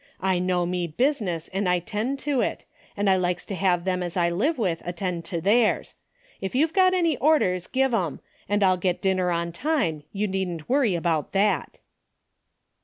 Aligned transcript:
I 0.19 0.39
know 0.39 0.65
me 0.65 0.87
business 0.87 1.47
and 1.49 1.69
I 1.69 1.77
'tend 1.77 2.17
to 2.25 2.41
it, 2.41 2.65
and 2.97 3.07
I 3.07 3.17
likes 3.17 3.45
to 3.45 3.53
have 3.53 3.83
them 3.83 4.01
as 4.01 4.17
I 4.17 4.31
live 4.31 4.57
with 4.57 4.81
attend 4.83 5.25
to 5.25 5.39
theirs. 5.39 5.93
If 6.41 6.55
you've 6.55 6.73
got 6.73 6.95
any 6.95 7.17
orders, 7.17 7.67
give 7.67 7.93
'em, 7.93 8.19
and 8.49 8.63
I'll 8.63 8.77
get 8.77 8.99
dinner 9.03 9.29
on 9.29 9.51
time, 9.51 10.01
you 10.11 10.27
needn't 10.27 10.67
worry 10.67 10.95
about 10.95 11.33
that." 11.33 11.77